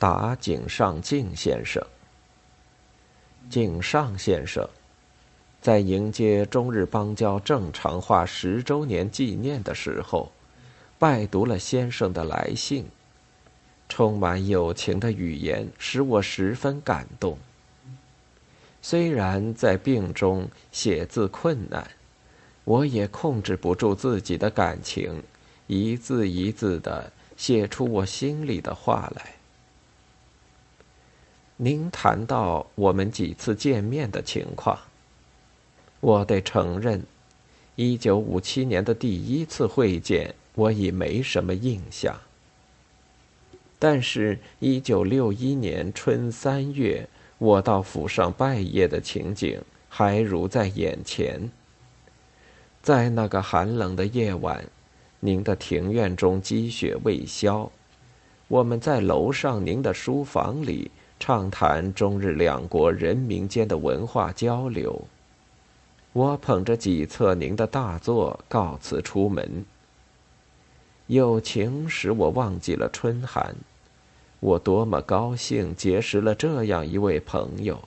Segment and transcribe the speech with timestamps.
[0.00, 1.86] 答井上敬先生。
[3.50, 4.66] 井上先生，
[5.60, 10.32] 在迎接中日邦交正常化十周年纪念的时候，
[10.98, 12.86] 拜读了先生的来信，
[13.90, 17.36] 充满友情的语言使我十分感动。
[18.80, 21.86] 虽然在病中写字困难，
[22.64, 25.22] 我也控制不住自己的感情，
[25.66, 29.34] 一字一字的写出我心里的话来。
[31.62, 34.78] 您谈到我们几次见面的情况，
[36.00, 37.02] 我得承认，
[37.76, 42.18] 一九五七年的第一次会见我已没什么印象，
[43.78, 47.06] 但是，一九六一年春三月
[47.36, 51.50] 我到府上拜谒的情景还如在眼前。
[52.80, 54.64] 在那个寒冷的夜晚，
[55.18, 57.70] 您的庭院中积雪未消，
[58.48, 60.90] 我们在楼上您的书房里。
[61.20, 65.04] 畅谈中日两国人民间的文化交流。
[66.14, 69.64] 我捧着几册您的大作告辞出门。
[71.08, 73.54] 友情使我忘记了春寒，
[74.40, 77.80] 我多么高兴结识了这样一位朋友。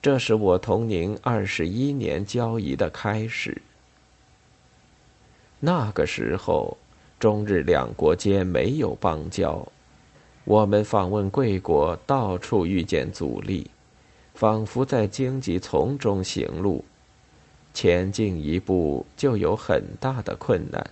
[0.00, 3.60] 这是我同您二十一年交谊的开始。
[5.58, 6.76] 那个时候，
[7.18, 9.66] 中日两国间没有邦交。
[10.44, 13.70] 我们访问贵国，到处遇见阻力，
[14.34, 16.84] 仿佛在荆棘丛中行路，
[17.72, 20.90] 前进一步就有很大的困难。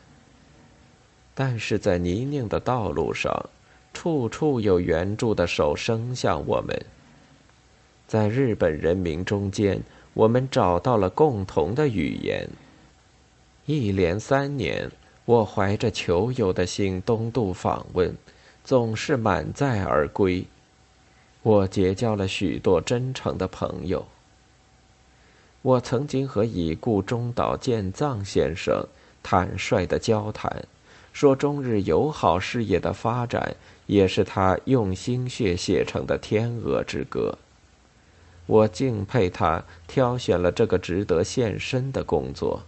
[1.35, 3.51] 但是在泥泞的道路上，
[3.93, 6.83] 处处有援助的手伸向我们。
[8.09, 9.83] 在日本人民中间，
[10.15, 12.49] 我们找到了共同的语言。
[13.67, 14.91] 一连三年，
[15.27, 18.15] 我怀着求友的心东渡访问。
[18.65, 20.47] 总是满载而归，
[21.43, 24.07] 我结交了许多真诚的朋友。
[25.63, 28.87] 我曾经和已故中岛健藏先生
[29.23, 30.65] 坦率的交谈，
[31.13, 33.57] 说中日友好事业的发展
[33.87, 37.37] 也是他用心血写成的天鹅之歌。
[38.47, 42.63] 我敬佩他挑选了这个值得献身的工作，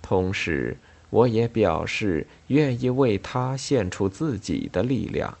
[0.00, 0.76] 同时。
[1.10, 5.36] 我也表示愿意为他献出自己的力量。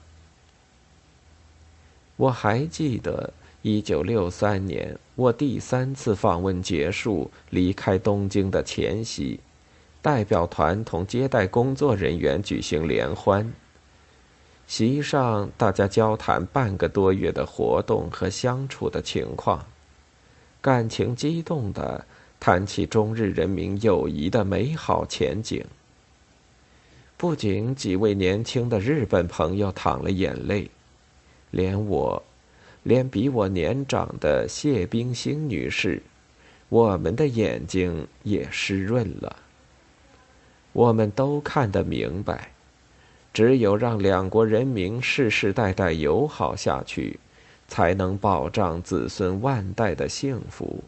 [2.16, 3.32] 我还记得，
[3.62, 9.40] 一九六三年我第三次访问结束，离开东京的前夕，
[10.02, 13.52] 代表团同接待工作人员举行联欢。
[14.66, 19.64] 席上，大家交谈半个多月的活动和相处的情况，
[20.60, 22.04] 感情激动的。
[22.40, 25.62] 谈起中日人民友谊的美好前景，
[27.18, 30.70] 不仅几位年轻的日本朋友淌了眼泪，
[31.50, 32.22] 连我，
[32.82, 36.02] 连比我年长的谢冰心女士，
[36.70, 39.36] 我们的眼睛也湿润了。
[40.72, 42.52] 我们都看得明白，
[43.34, 47.20] 只有让两国人民世世代代友好下去，
[47.68, 50.82] 才能保障子孙万代的幸福。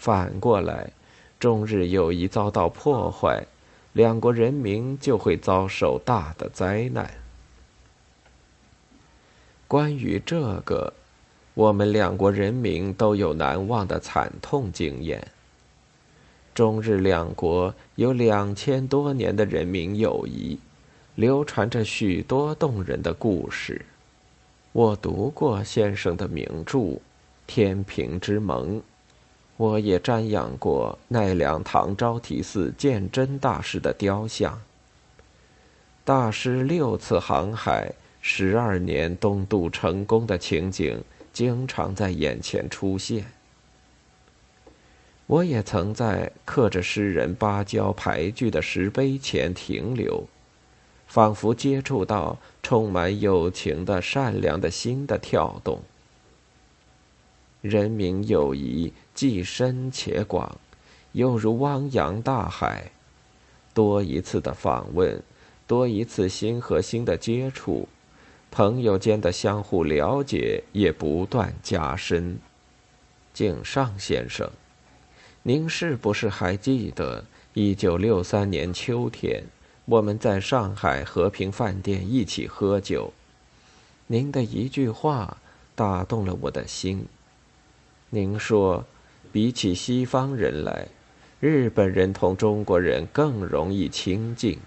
[0.00, 0.90] 反过来，
[1.38, 3.46] 中日友谊遭到破坏，
[3.92, 7.10] 两国人民就会遭受大的灾难。
[9.68, 10.94] 关于这个，
[11.52, 15.28] 我们两国人民都有难忘的惨痛经验。
[16.54, 20.58] 中日两国有两千多年的人民友谊，
[21.14, 23.84] 流传着许多动人的故事。
[24.72, 26.78] 我读过先生的名著
[27.46, 28.78] 《天平之盟》。
[29.60, 34.58] 我也瞻仰过奈良唐招提寺鉴真大师的雕像。
[36.02, 43.26] 大师六次航海、十二年东渡成功的情景，经常在眼前出现。
[45.26, 50.24] 我也曾在刻着诗人芭蕉牌句的石碑前停留，
[51.06, 55.82] 仿佛接触到充满友情的善良的心的跳动。
[57.60, 60.58] 人民友谊既深且广，
[61.12, 62.90] 又如汪洋大海。
[63.74, 65.22] 多一次的访问，
[65.66, 67.88] 多一次心和心的接触，
[68.50, 72.38] 朋友间的相互了解也不断加深。
[73.32, 74.50] 井上先生，
[75.42, 77.24] 您是不是还记得
[77.54, 79.44] 一九六三年秋天，
[79.84, 83.12] 我们在上海和平饭店一起喝酒？
[84.08, 85.36] 您的一句话
[85.74, 87.06] 打动了我的心。
[88.12, 88.84] 您说，
[89.30, 90.88] 比起西方人来，
[91.38, 94.58] 日本人同中国人更容易亲近。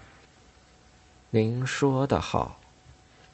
[1.28, 2.58] 您说得好，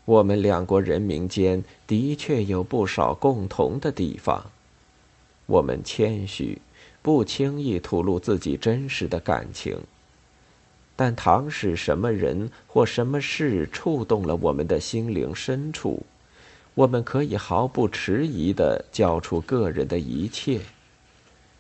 [0.05, 4.45] 我们两国人民间的确有不少共同的地方。
[5.47, 6.61] 我们谦虚，
[7.03, 9.79] 不轻易吐露自己真实的感情。
[10.97, 16.05] 但倘使什么人或什么事触动了我们的心灵深处，
[16.75, 20.61] 我们可以毫不迟疑地交出个人的一切，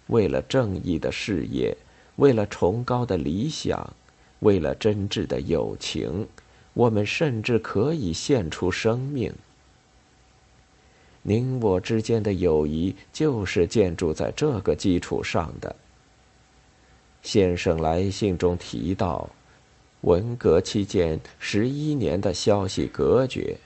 [0.07, 1.77] 为了正义的事业，
[2.17, 3.95] 为了崇高的理想，
[4.39, 6.27] 为了真挚的友情，
[6.75, 9.33] 我们甚至可以献出生命。
[11.23, 15.77] 您我之间的友谊就是建筑在这个基础上的。
[17.23, 19.29] 先生来信中提到，
[20.01, 23.59] 文革期间十一年的消息隔绝，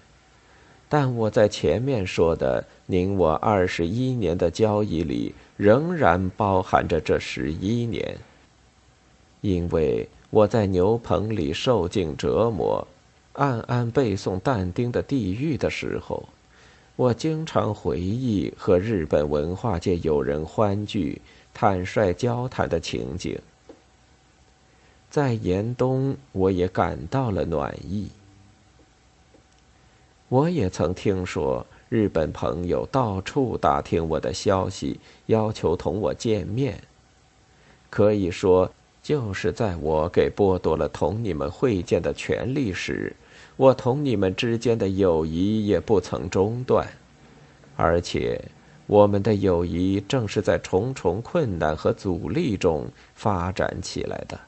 [0.97, 8.17] 但我在前面说的您我二十一年的交易里，仍然包含着这十一年。
[9.41, 12.87] 因为我在牛棚里受尽折磨，
[13.33, 16.29] 暗暗背诵但丁的《地狱》的时候，
[16.95, 21.21] 我经常回忆和日本文化界友人欢聚。
[21.53, 23.37] 坦率交谈的情景，
[25.11, 28.09] 在严冬，我也感到了暖意。
[30.29, 36.81] 我也曾听说日本朋友到处打听我的消息，要求同我见面。
[37.91, 38.71] 可以说，
[39.03, 43.15] 就是在我给剥夺了同你们会见的权利时，
[43.57, 46.89] 我同你们之间的友谊也不曾中断，
[47.77, 48.41] 而且。
[48.87, 54.39] 我们的友谊正是在重重困难和阻力中发展起来的。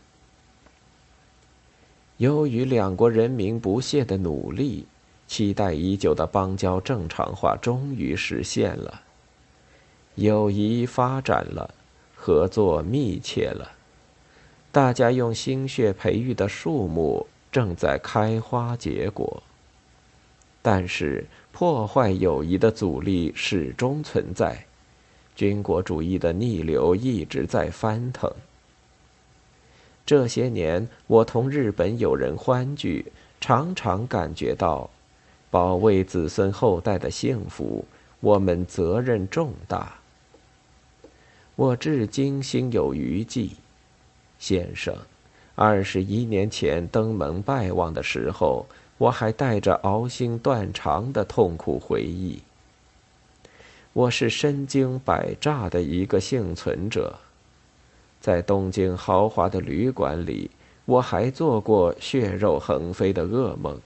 [2.19, 4.85] 由于两国人民不懈的努力，
[5.27, 9.03] 期待已久的邦交正常化终于实现了，
[10.15, 11.75] 友谊发展了，
[12.15, 13.73] 合作密切了，
[14.73, 19.43] 大家用心血培育的树木正在开花结果。
[20.63, 21.27] 但是。
[21.57, 24.67] 破坏友谊的阻力始终存在，
[25.35, 28.31] 军国主义的逆流一直在翻腾。
[30.05, 34.91] 这些年，我同日本友人欢聚，常常感觉到，
[35.57, 37.83] 保卫子孙后代的幸福，
[38.21, 39.95] 我们责任重大。
[41.55, 43.53] 我至今心有余悸，
[44.39, 44.95] 先生，
[45.55, 48.67] 二十一年前登门拜望的时候。
[48.99, 52.43] 我还带着熬心断肠的痛苦回忆。
[53.95, 57.19] 我是身经百战的一个幸存者，
[58.21, 60.51] 在东京豪华的旅馆里，
[60.85, 63.81] 我还做过血肉横飞的噩梦。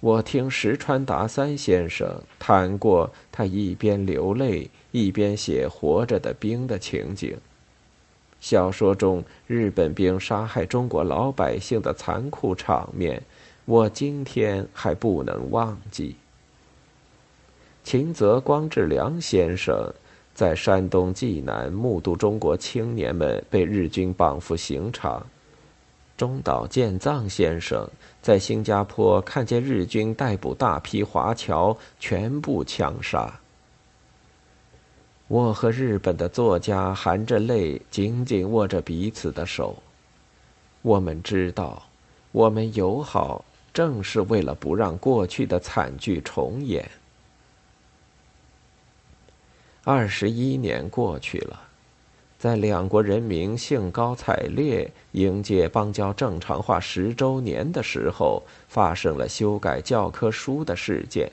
[0.00, 7.36] 我听石川达三先生谈过他一边流泪一边写活着的兵的情景。
[8.40, 13.20] 小说中日本兵杀害中国老百姓的残酷场面，
[13.64, 16.14] 我今天还不能忘记。
[17.82, 19.92] 秦泽光治良先生
[20.32, 25.26] 在山东济南目睹中国青年们被日军绑赴刑场，
[26.18, 27.88] 中岛健藏先生
[28.20, 33.32] 在新加坡看见日军逮捕大批华侨，全部枪杀。
[35.28, 39.80] 我和日本的作家含着泪，紧紧握着彼此的手。
[40.82, 41.80] 我们知道，
[42.32, 46.90] 我们友好，正是为了不让过去的惨剧重演。
[49.84, 51.67] 二十一年过去了，
[52.38, 61.28] 在两国人民兴高采烈迎接邦交正常化十周年的时候，发生了修改教科书的事件，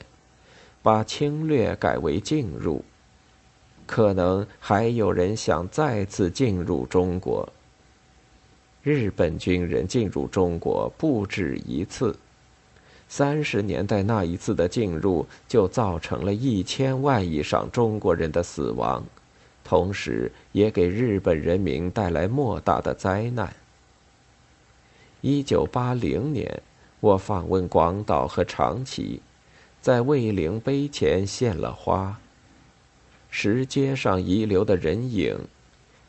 [0.82, 2.84] 把侵略改为进入。
[3.86, 7.48] 可能还有人想再次进入中国。
[8.82, 12.16] 日本军人进入中国不止一次，
[13.08, 19.04] 三十年代那一次的进入就造成了一千万以上中国人的死亡，
[19.66, 23.52] 同时也给日本人民带来莫大的灾难。
[25.22, 26.62] 一九八零年，
[27.00, 29.20] 我访问广岛和长崎，
[29.80, 32.16] 在卫灵碑前献了花。
[33.28, 35.36] 石阶上遗留的人影，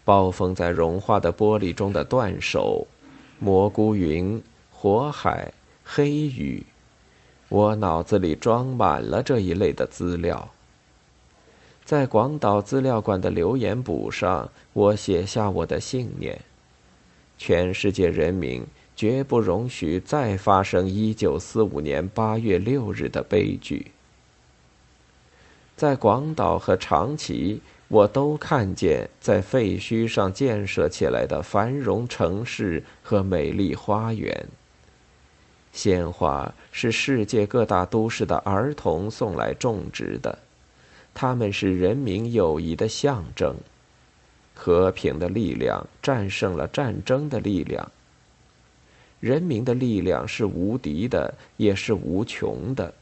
[0.06, 2.86] 暴风在融化的玻璃中的断手，
[3.40, 4.40] 蘑菇云、
[4.72, 5.52] 火海、
[5.84, 6.64] 黑雨，
[7.50, 10.48] 我脑子里装满了这一类的资料。
[11.88, 16.38] 在广岛资料馆的留言簿上，我写下我的信念：
[17.38, 18.62] 全世界人民
[18.94, 23.90] 绝不容许再发生一九四五年八月六日的悲剧。
[25.78, 34.46] 在广岛和长崎，我都看见在废墟上建设起来的繁荣城市和美丽花园。
[35.72, 40.38] 鲜花是世界各大都市的儿童送来种植的，
[41.20, 43.56] 他们是人民友谊的象征。
[44.54, 47.92] 和平的力量战胜了战争的力量。
[49.20, 52.94] 人民的力量是无敌的，也是无穷的。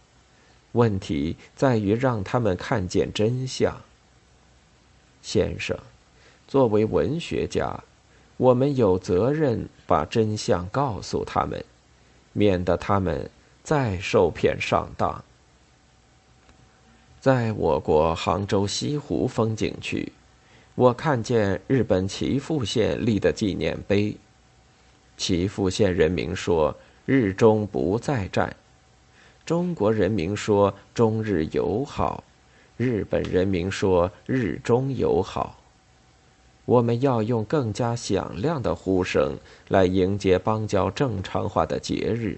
[0.72, 3.75] 问题在于让他们看见真相。
[5.22, 5.77] 先生，
[6.48, 7.84] 作为文学家，
[8.38, 11.62] 我们有责任把真相告诉他们，
[12.31, 13.29] 免得他们
[13.62, 15.22] 再受骗上当。
[17.25, 20.12] 在我国杭州西湖风景区，
[20.75, 24.15] 我看见日本岐阜县立的纪念碑。
[25.17, 28.55] 岐阜县人民说：“日中不再战。”
[29.44, 32.24] 中国人民说：“中日友好。”
[32.77, 35.60] 日本人民说：“日中友好。”
[36.65, 39.36] 我们要用更加响亮的呼声
[39.70, 42.38] 来迎接邦交正常化的节日，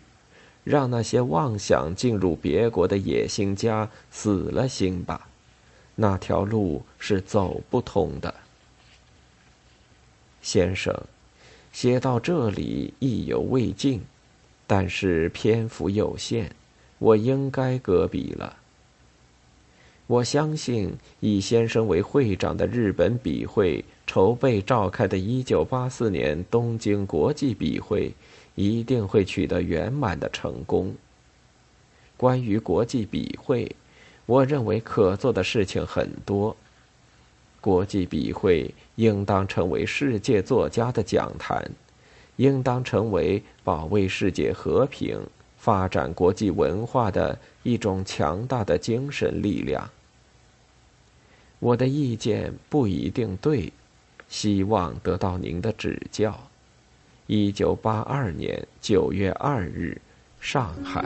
[0.67, 5.29] 让那些妄想进入别国的野心家死了心吧！
[5.95, 8.33] 那条路是走不通的，
[10.41, 10.93] 先生。
[11.71, 14.01] 写到这里意犹未尽，
[14.65, 16.51] 但是篇幅有限，
[16.99, 18.57] 我应该搁笔了。
[20.07, 28.13] 我相信以先生为会长的日本笔会筹备召开的1984年东京国际笔会，
[28.57, 30.95] 一定会取得圆满的成功。
[32.17, 33.75] 关于国际笔会，
[34.25, 36.57] 我认为可做的事情很多。
[37.61, 41.69] 国际笔会应当成为世界作家的讲坛，
[42.37, 45.21] 应当成为保卫世界和平、
[45.59, 49.87] 发展国际文化的一种强大的精神力量。
[51.59, 53.71] 我的意见不一定对，
[54.27, 56.46] 希望得到您的指教。
[57.27, 59.99] 一九八二年九月二日，
[60.39, 61.03] 上海。